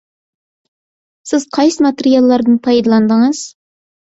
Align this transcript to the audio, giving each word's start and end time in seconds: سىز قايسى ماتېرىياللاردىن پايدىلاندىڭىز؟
سىز 1.31 1.45
قايسى 1.57 1.85
ماتېرىياللاردىن 1.87 2.57
پايدىلاندىڭىز؟ 2.65 3.45